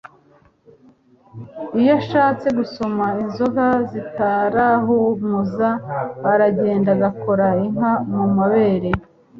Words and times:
iyo 1.79 1.91
ashatse 2.01 2.47
gusoma 2.59 3.05
inzoga 3.23 3.65
zitarahumuza 3.91 5.69
aragenda 6.31 6.89
agakora 6.97 7.45
inka 7.65 7.91
mu 8.11 8.25
mabere 8.37 8.89